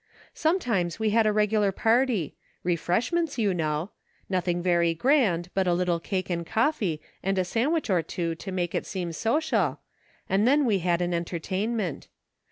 [0.33, 3.91] Sometimes we had a regular party; refreshments, you know;
[4.29, 8.51] nothing very grand, but a little cake and coffee, and a sandwich or two to
[8.51, 9.79] make it seem social,
[10.27, 12.07] and then we had an entertainment.